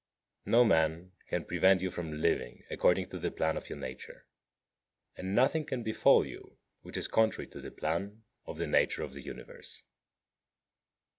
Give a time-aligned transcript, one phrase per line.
[0.45, 0.51] 58.
[0.51, 4.25] No man can prevent you from living according to the plan of your nature;
[5.15, 9.13] and nothing can befall you which is contrary to the plan of the nature of
[9.13, 9.83] the Universe.